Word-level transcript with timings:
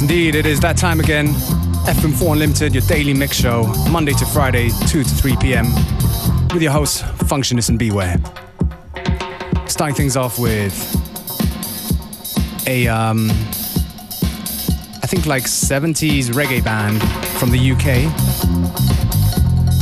Indeed, 0.00 0.36
it 0.36 0.46
is 0.46 0.60
that 0.60 0.76
time 0.76 1.00
again. 1.00 1.28
FM4 1.86 2.32
Unlimited, 2.32 2.72
your 2.74 2.82
daily 2.82 3.14
mix 3.14 3.36
show, 3.36 3.64
Monday 3.90 4.12
to 4.12 4.26
Friday, 4.26 4.68
2 4.86 5.02
to 5.02 5.08
3 5.08 5.36
p.m. 5.36 5.66
With 6.52 6.62
your 6.62 6.72
host, 6.72 7.02
Functionist 7.26 7.68
and 7.68 7.78
Beware. 7.78 8.16
Starting 9.66 9.94
things 9.96 10.16
off 10.16 10.38
with 10.38 10.74
a, 12.66 12.86
um, 12.86 13.30
I 15.02 15.06
think 15.06 15.26
like 15.26 15.44
70s 15.44 16.26
reggae 16.30 16.62
band 16.62 17.02
from 17.38 17.50
the 17.50 17.72
UK 17.72 18.12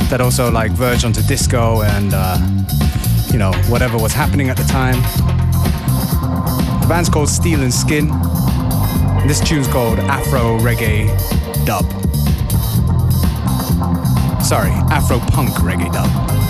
that 0.09 0.21
also 0.21 0.51
like 0.51 0.71
verged 0.73 1.05
onto 1.05 1.21
disco 1.23 1.83
and, 1.83 2.13
uh, 2.15 2.39
you 3.33 3.39
know, 3.39 3.53
whatever 3.69 3.99
was 3.99 4.13
happening 4.13 4.49
at 4.49 4.57
the 4.57 4.65
time. 4.65 5.01
The 6.81 6.87
band's 6.89 7.09
called 7.09 7.29
Steel 7.29 7.63
and 7.63 7.75
Skin. 7.75 8.09
This 9.27 9.41
tune's 9.41 9.67
called 9.67 9.99
Afro 9.99 10.57
Reggae 10.59 11.09
Dub. 11.65 11.85
Sorry, 14.41 14.71
Afro 14.93 15.19
Punk 15.19 15.51
Reggae 15.57 15.93
Dub. 15.93 16.46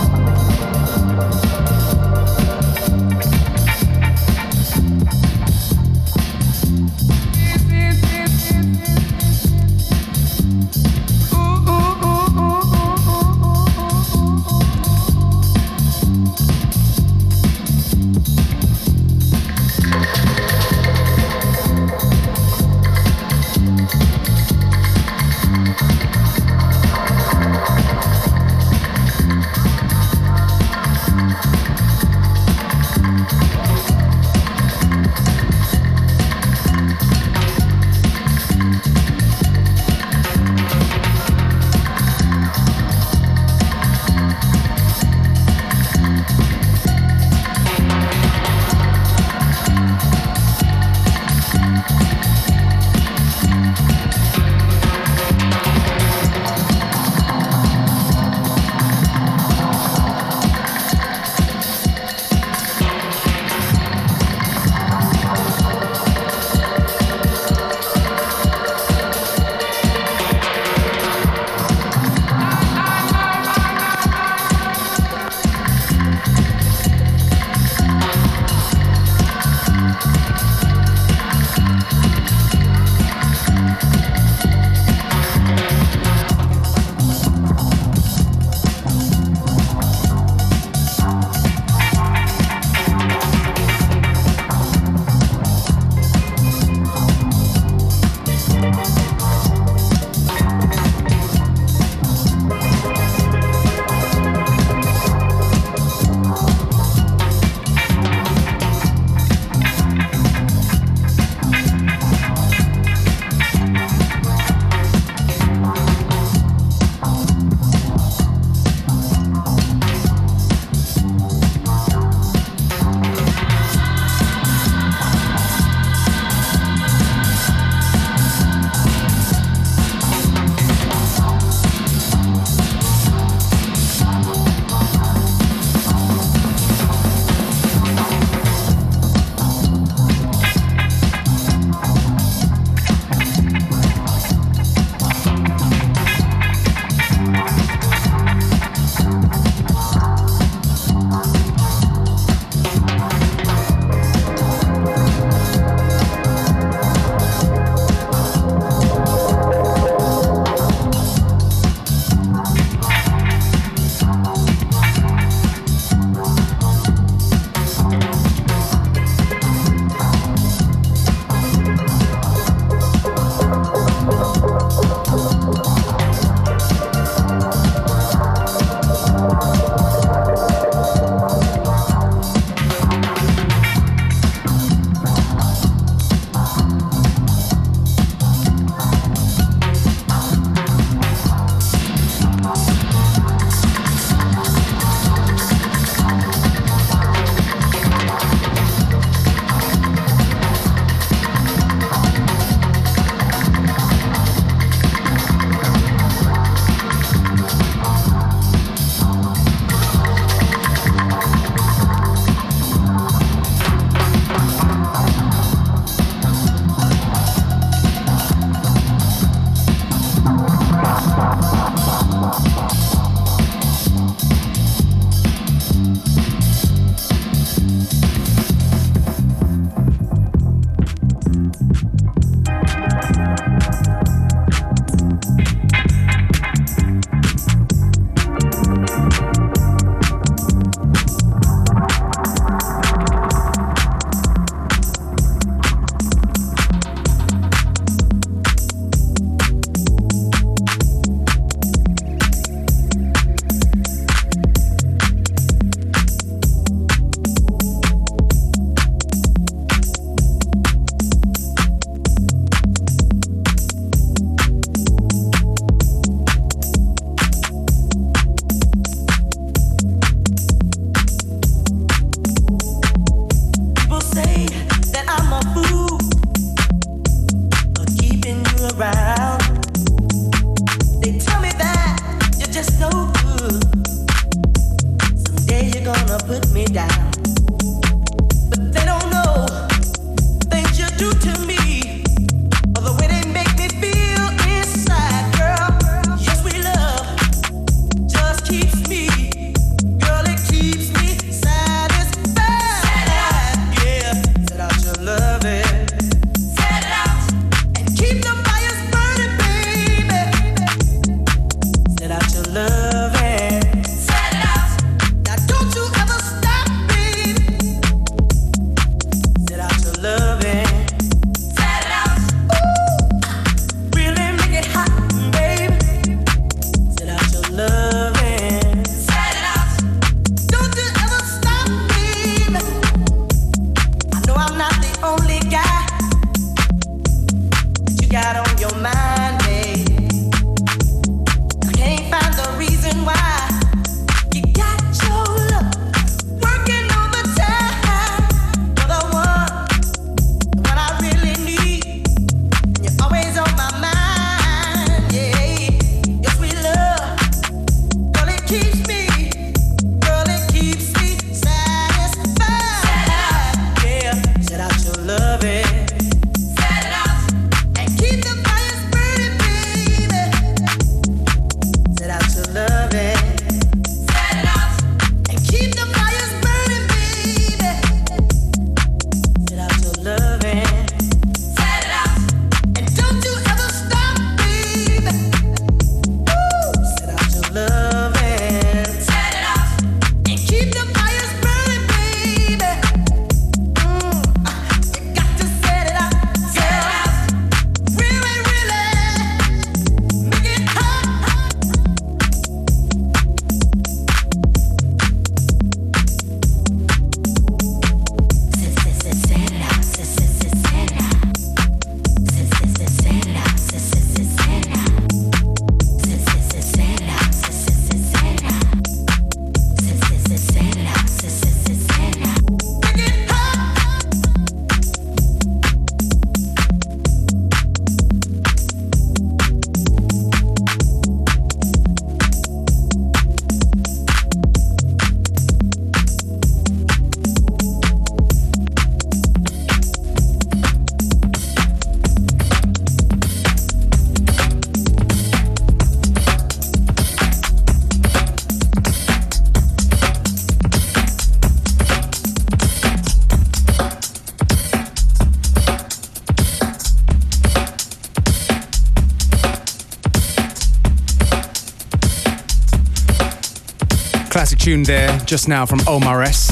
Tune 464.66 464.82
there 464.82 465.16
just 465.18 465.46
now 465.46 465.64
from 465.64 465.78
Omar 465.86 466.22
S. 466.22 466.48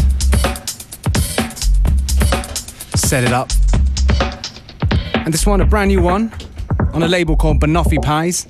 Set 2.94 3.24
it 3.24 3.32
up. 3.32 3.50
And 5.16 5.34
this 5.34 5.44
one, 5.44 5.60
a 5.60 5.64
brand 5.64 5.88
new 5.88 6.00
one 6.00 6.32
on 6.92 7.02
a 7.02 7.08
label 7.08 7.34
called 7.34 7.58
Banoffee 7.58 8.00
Pies. 8.00 8.46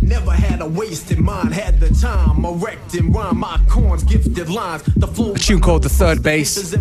Never 0.00 0.30
had 0.30 0.60
a 0.60 0.66
wasted 0.68 1.18
mind, 1.18 1.54
had 1.54 1.80
the 1.80 1.88
time, 1.88 2.44
erect 2.44 2.94
and 2.94 3.12
rhyme 3.12 3.38
my 3.38 3.60
corns, 3.68 4.04
gifted 4.04 4.48
lines. 4.48 4.84
The 4.84 5.08
flow 5.08 5.32
a 5.32 5.38
tune 5.38 5.60
called 5.60 5.82
The 5.82 5.88
Third 5.88 6.22
Bass 6.22 6.72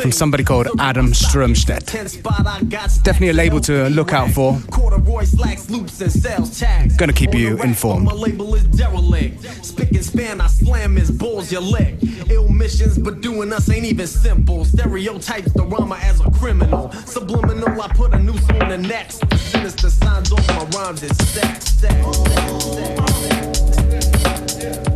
from 0.00 0.10
somebody 0.10 0.42
called 0.42 0.68
Adam 0.78 1.08
Strömstedt. 1.08 1.84
Definitely 3.04 3.28
a 3.28 3.34
label 3.34 3.60
to 3.60 3.90
look 3.90 4.14
out 4.14 4.30
for. 4.30 4.58
Gonna 6.96 7.12
keep 7.12 7.34
you 7.34 7.60
informed. 7.62 8.04
My 8.04 8.12
label 8.12 8.54
is 8.54 8.64
derelict. 8.64 9.42
Spick 9.64 9.92
and 9.92 10.04
span, 10.04 10.40
I 10.40 10.46
slam 10.46 10.96
his 10.96 11.10
balls, 11.10 11.52
your 11.52 11.62
leg. 11.62 11.98
Ill 12.30 12.48
missions, 12.48 12.98
but 12.98 13.20
doing 13.20 13.52
us 13.52 13.70
ain't 13.70 13.84
even 13.84 14.06
simple. 14.06 14.64
Stereotypes 14.64 15.52
the 15.52 15.64
rhymer 15.64 15.96
as 15.96 16.20
a 16.20 16.30
criminal. 16.30 16.90
Subliminal, 17.06 17.80
I 17.80 17.88
put 17.88 18.14
a 18.14 18.18
noose 18.18 18.48
on 18.50 18.68
the 18.68 18.78
next. 18.78 19.22
Sinister 19.36 19.90
signs 19.90 20.32
off 20.32 20.46
my 20.48 20.64
rhymes 20.78 21.02
is 21.02 21.16
sex 21.28 21.66
sex, 21.76 22.04
sex, 22.04 22.64
sex. 22.64 23.06
slick 24.56 24.95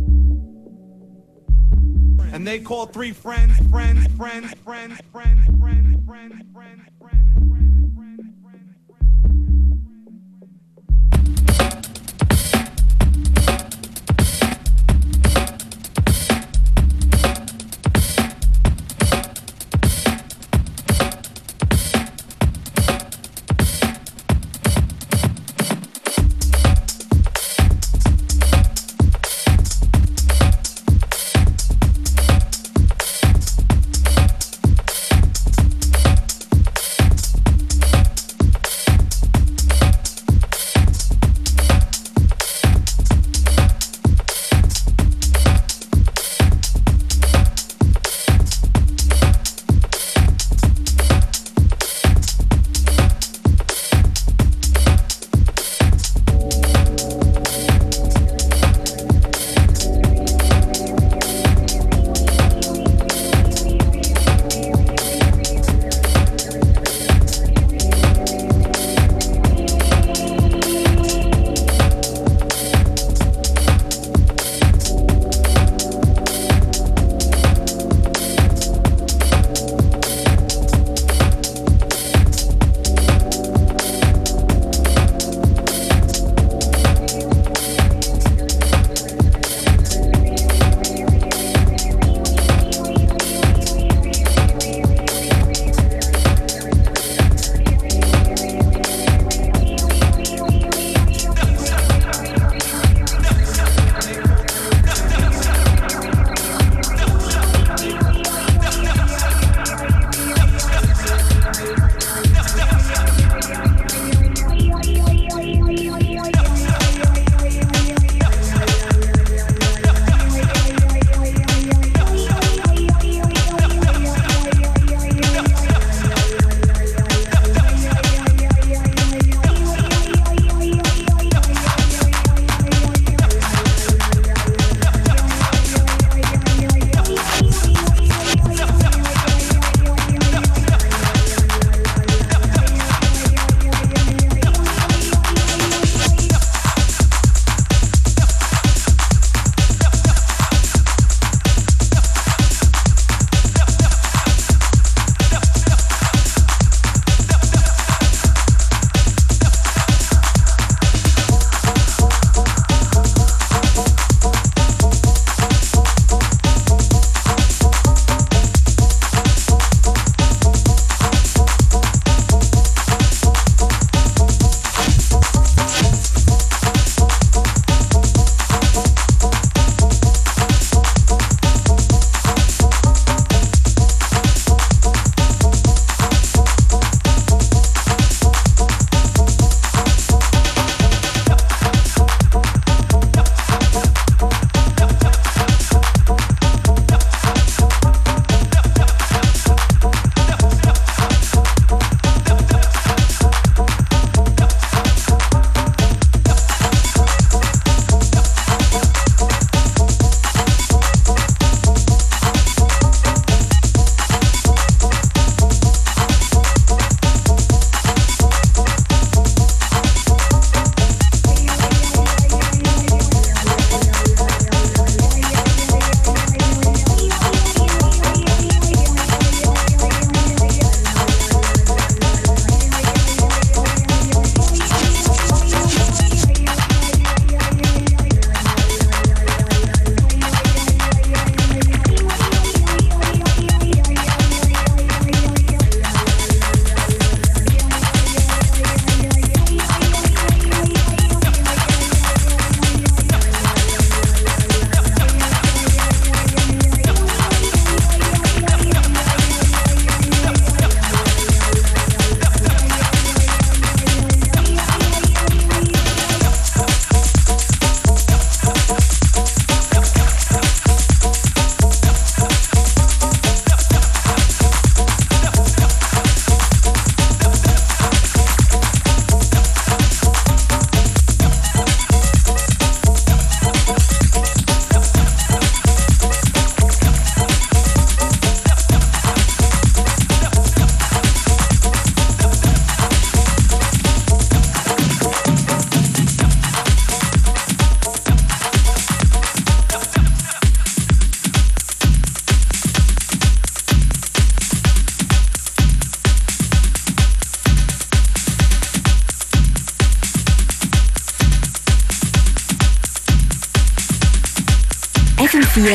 and 2.31 2.47
they 2.47 2.59
call 2.59 2.85
three 2.85 3.11
friends, 3.11 3.57
friends, 3.69 4.07
friends, 4.15 4.53
friends, 4.65 4.99
friends, 5.11 5.45
friends, 5.59 5.97
friends, 6.07 6.43
friends. 6.53 6.81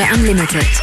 Unlimited. 0.08 0.75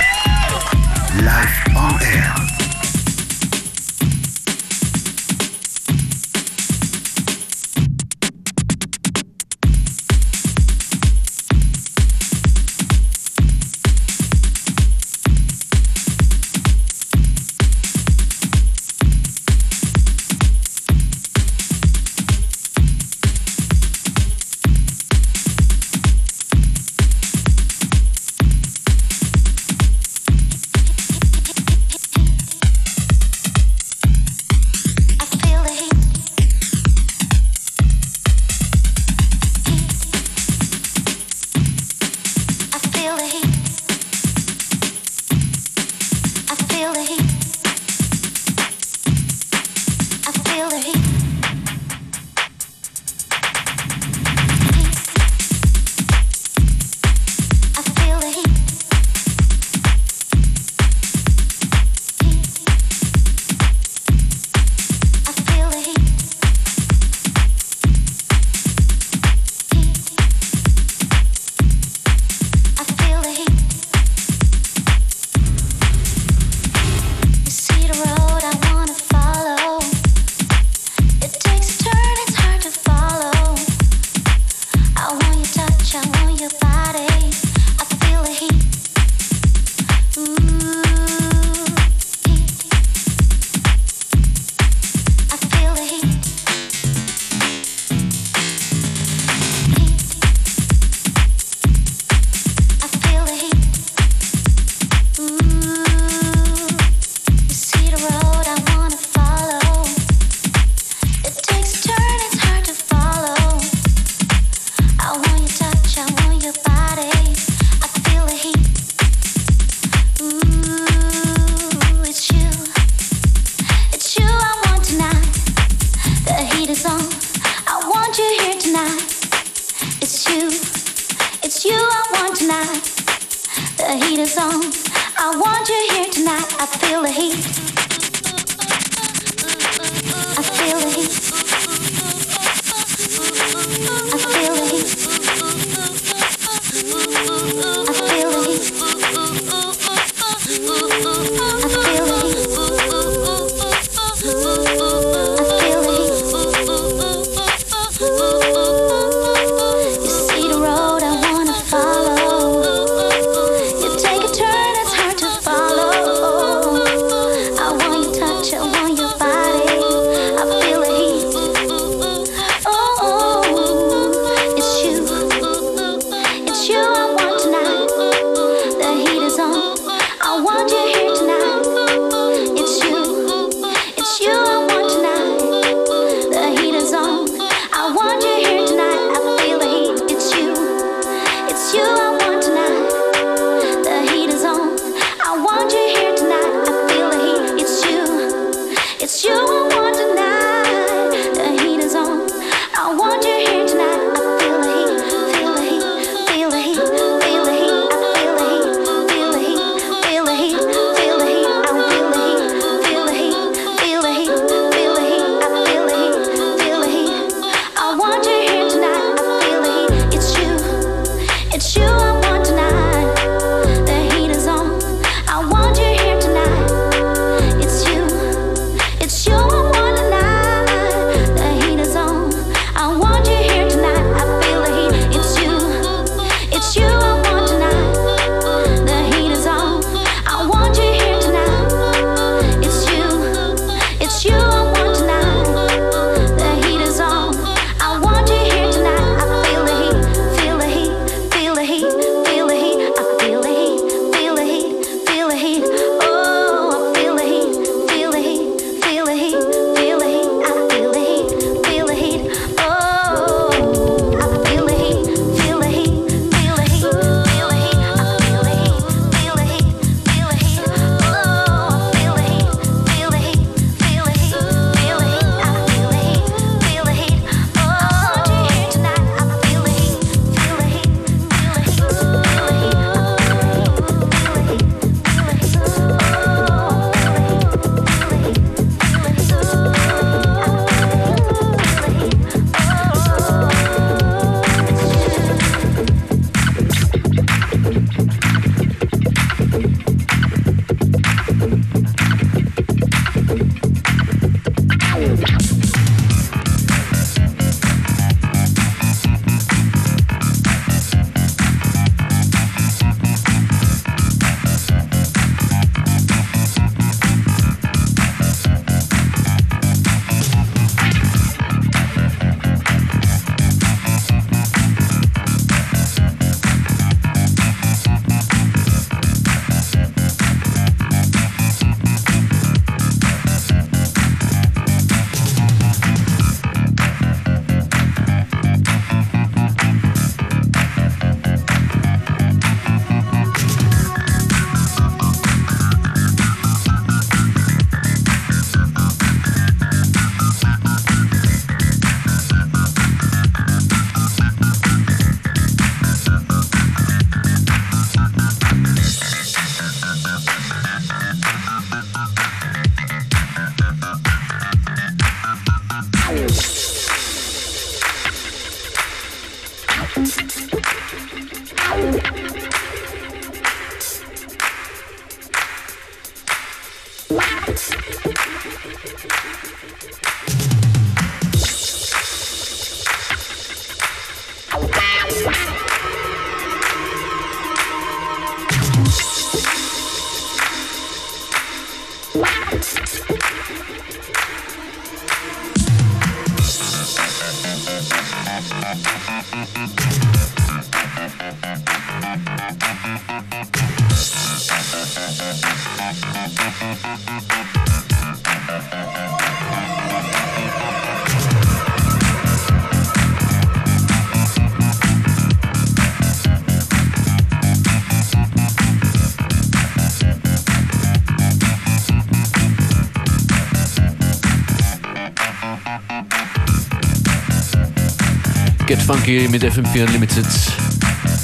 Funky 428.85 429.27
mit 429.29 429.43
FM4 429.43 429.85
Unlimited. 429.85 430.25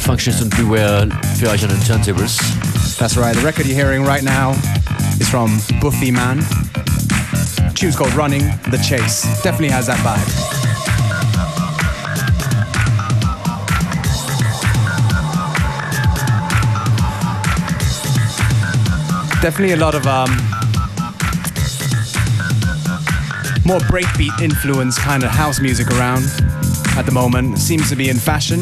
Functionist 0.05 0.41
und 0.41 0.55
Beware 0.55 1.09
für 1.37 1.49
euch 1.49 1.61
an 1.63 1.69
den 1.69 1.83
Turntables. 1.83 2.37
That's 2.97 3.17
right. 3.17 3.35
The 3.35 3.43
record 3.43 3.65
you're 3.65 3.75
hearing 3.75 4.05
right 4.05 4.23
now 4.23 4.55
is 5.19 5.27
from 5.27 5.59
Buffy 5.81 6.11
Man. 6.11 6.39
tune's 7.75 7.95
called 7.95 8.13
Running 8.13 8.43
the 8.71 8.77
Chase. 8.77 9.23
Definitely 9.43 9.69
has 9.69 9.87
that 9.87 9.97
vibe. 9.99 10.25
Definitely 19.41 19.73
a 19.73 19.77
lot 19.77 19.95
of 19.95 20.05
um, 20.07 20.29
more 23.65 23.79
breakbeat 23.87 24.41
influence 24.41 24.97
kind 24.97 25.23
of 25.23 25.31
house 25.31 25.59
music 25.59 25.87
around 25.91 26.23
at 26.97 27.05
the 27.05 27.11
moment. 27.11 27.57
Seems 27.57 27.89
to 27.89 27.95
be 27.95 28.09
in 28.09 28.17
fashion 28.17 28.61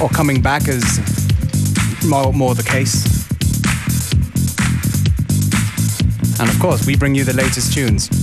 or 0.00 0.08
coming 0.08 0.40
back 0.42 0.68
as 0.68 0.84
more, 2.06 2.32
more 2.32 2.54
the 2.54 2.62
case. 2.62 3.04
And 6.40 6.48
of 6.48 6.58
course, 6.58 6.86
we 6.86 6.96
bring 6.96 7.14
you 7.14 7.24
the 7.24 7.34
latest 7.34 7.72
tunes. 7.74 8.19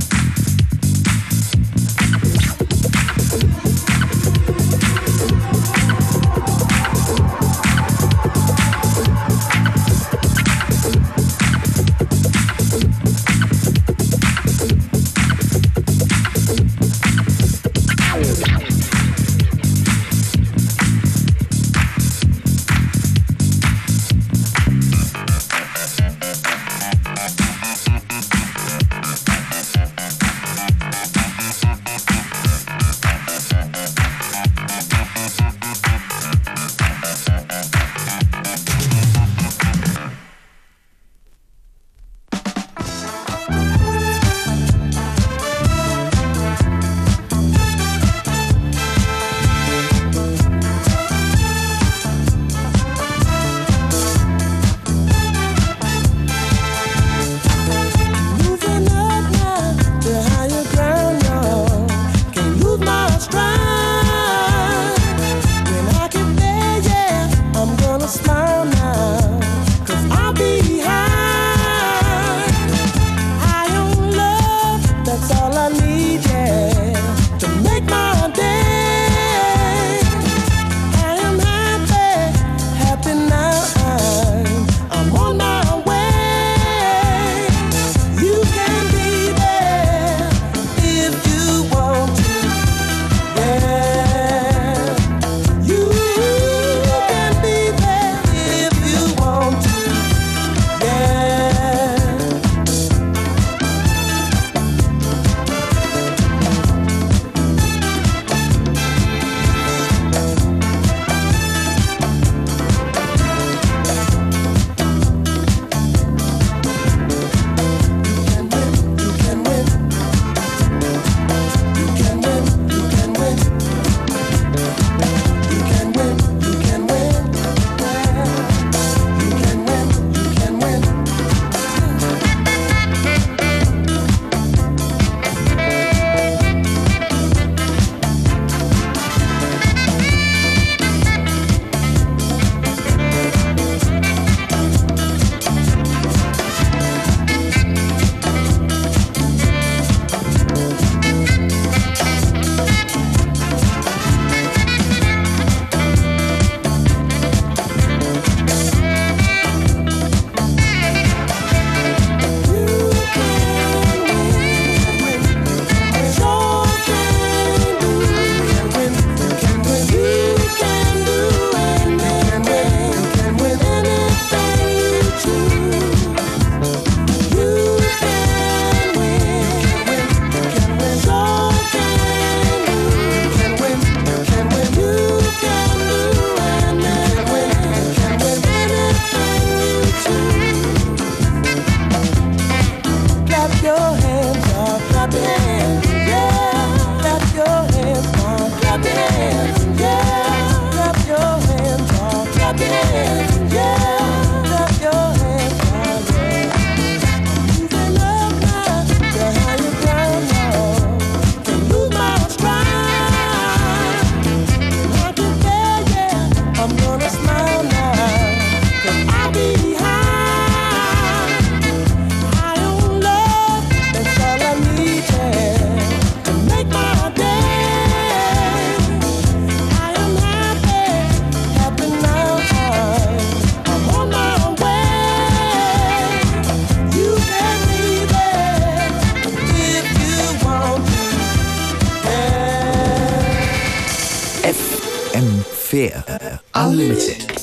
Air 245.92 246.40
Unlimited. 246.54 247.34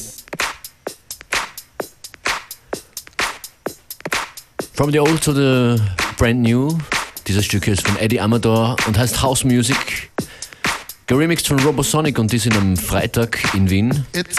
From 4.72 4.90
the 4.90 4.98
old 4.98 5.22
to 5.22 5.32
the 5.32 5.80
brand 6.16 6.42
new. 6.42 6.76
Dieses 7.26 7.44
Stück 7.44 7.68
ist 7.68 7.86
von 7.86 7.96
Eddie 7.96 8.20
Amador 8.20 8.76
und 8.86 8.98
heißt 8.98 9.22
House 9.22 9.44
Music. 9.44 10.10
Geremixed 11.06 11.46
von 11.48 11.58
Robosonic 11.60 12.18
und 12.18 12.32
die 12.32 12.38
sind 12.38 12.56
am 12.56 12.76
Freitag 12.76 13.38
in 13.54 13.70
Wien. 13.70 14.06
It's 14.12 14.36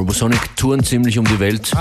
Robosonic 0.00 0.56
touren 0.56 0.82
ziemlich 0.82 1.18
um 1.18 1.26
die 1.26 1.38
Welt. 1.38 1.72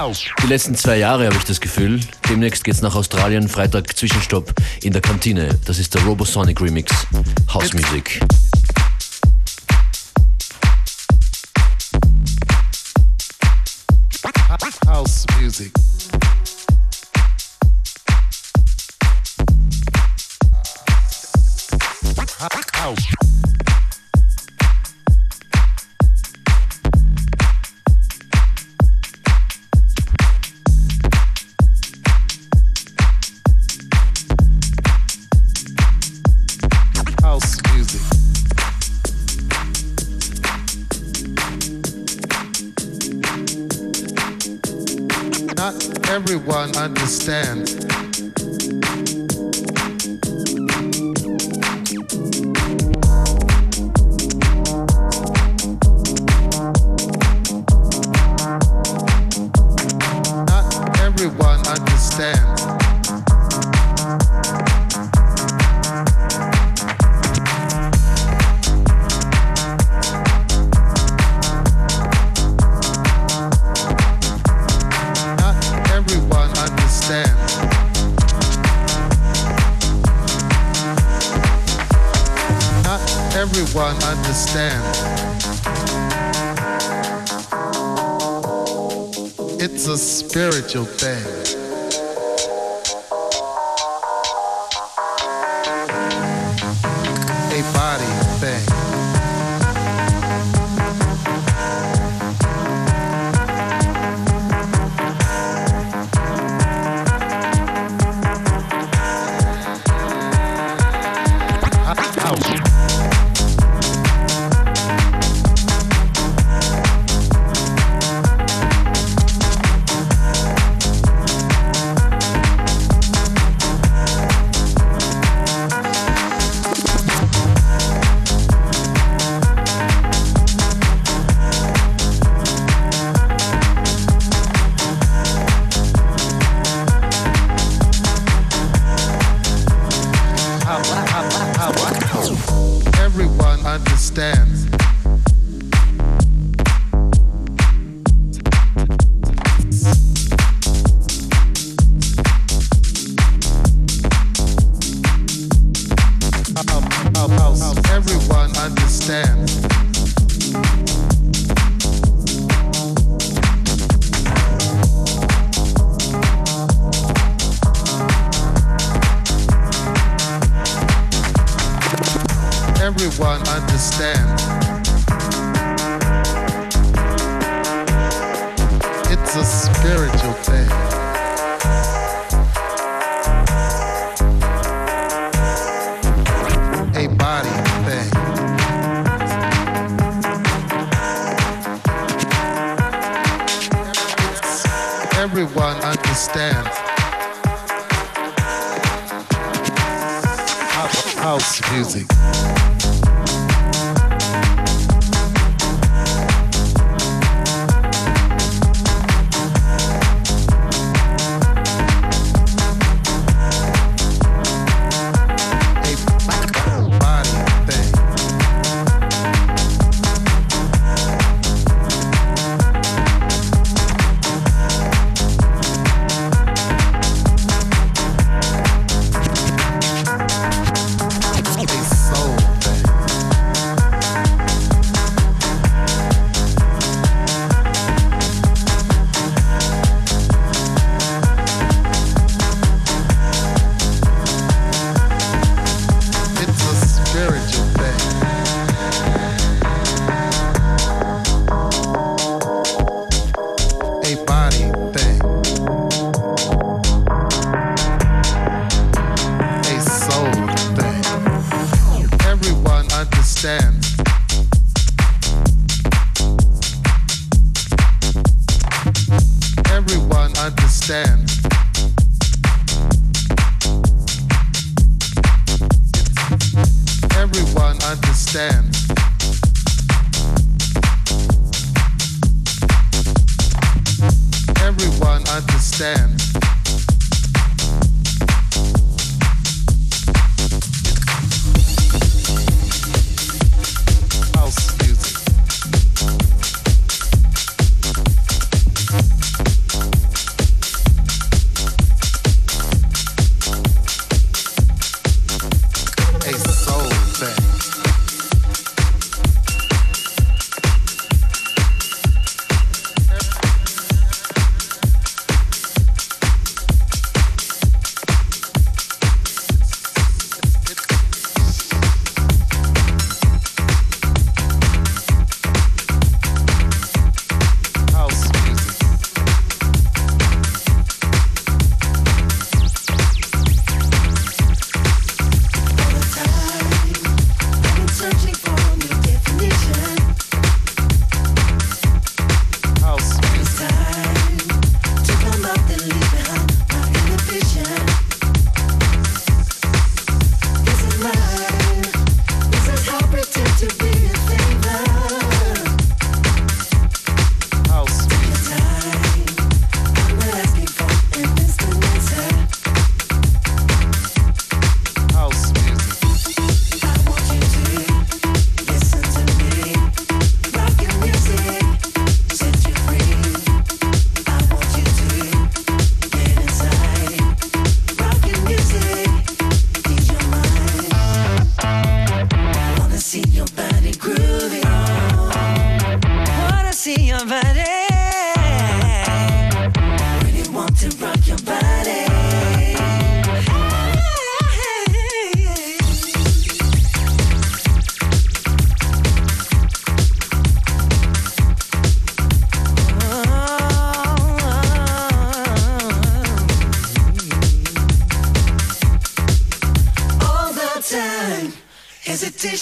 Die 0.43 0.47
letzten 0.47 0.75
zwei 0.75 0.97
Jahre 0.97 1.27
habe 1.27 1.38
ich 1.38 1.45
das 1.45 1.62
Gefühl. 1.62 2.01
Demnächst 2.29 2.65
geht's 2.65 2.82
nach 2.82 2.93
Australien, 2.93 3.47
Freitag 3.47 3.95
Zwischenstopp 3.95 4.53
in 4.82 4.91
der 4.91 5.01
Kantine. 5.01 5.58
Das 5.63 5.79
ist 5.79 5.95
der 5.95 6.03
Robosonic 6.03 6.60
Remix. 6.60 6.91
House 7.53 7.73
Music. 7.73 8.19
house 14.86 15.25
music. 15.39 15.71
House. 22.73 23.48
Everyone 46.19 46.75
understands. 46.75 47.98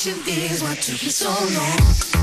question 0.08 0.34
is 0.44 0.64
why 0.64 0.76
took 0.76 1.04
you 1.04 1.10
so 1.10 1.30
long? 1.30 2.17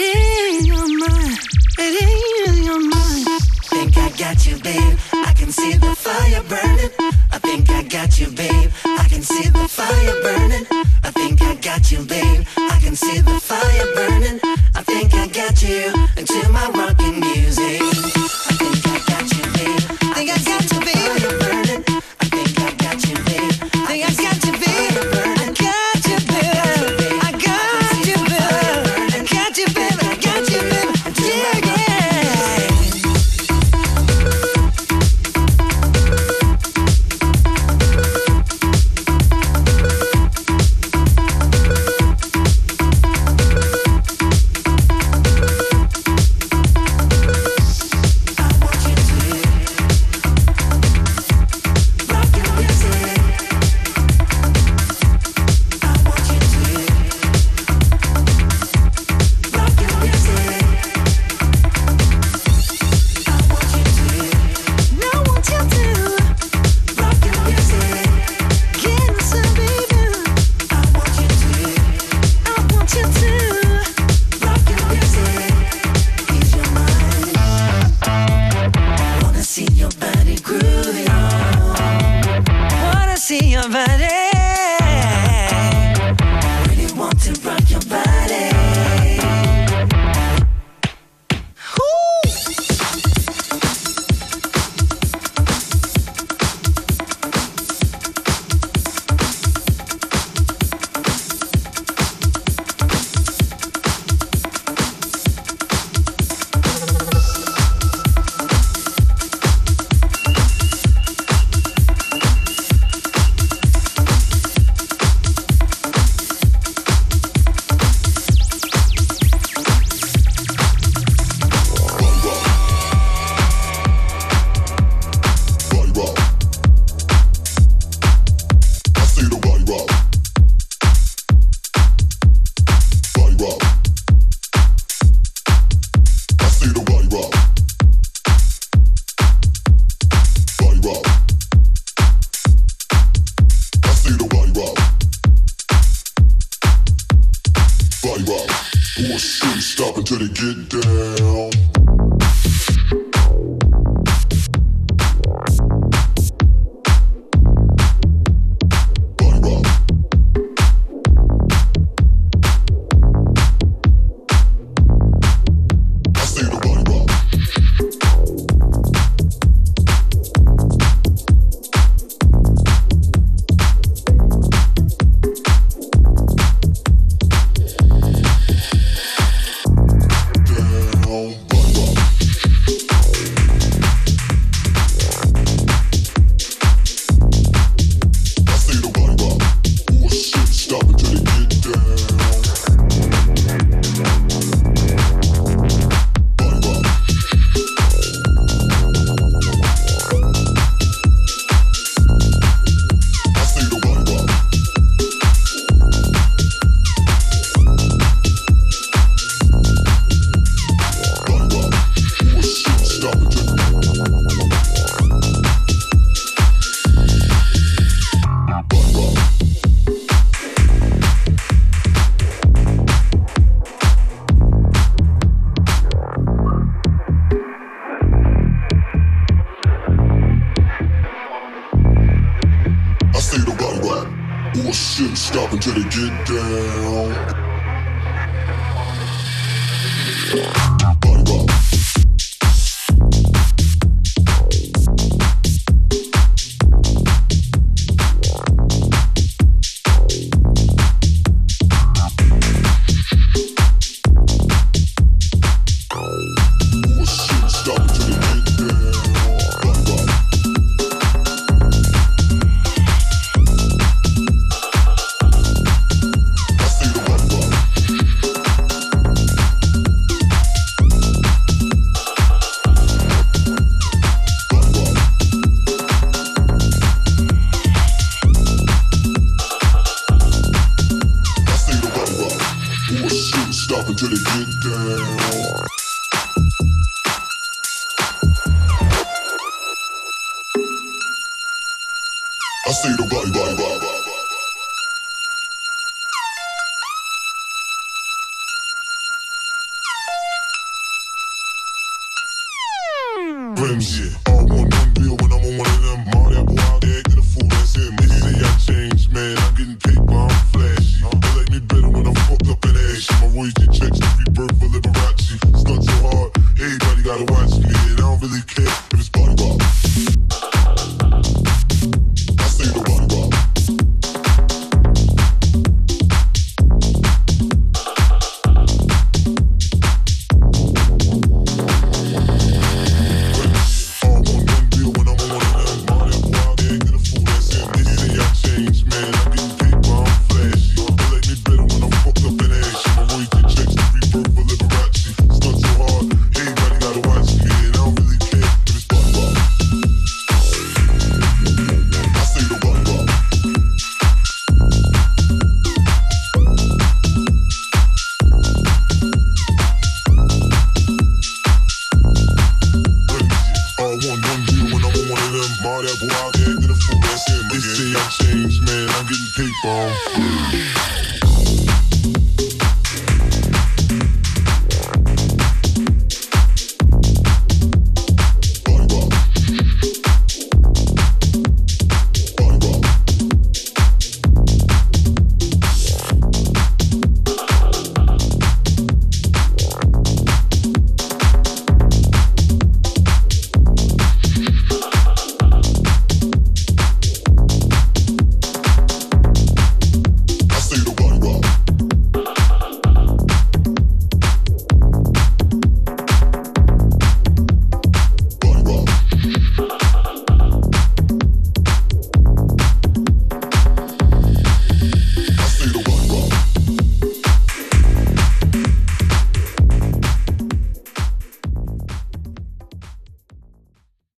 in 0.00 0.64
your 0.64 0.88
mind. 0.98 1.38
It 1.78 2.02
ain't 2.02 2.48
in 2.48 2.64
your 2.64 2.80
mind. 2.80 3.26
Think 3.70 3.96
I 3.98 4.08
got 4.16 4.46
you, 4.46 4.56
baby. 4.58 4.91
see 83.32 83.52
your 83.52 83.66
body. 83.70 84.21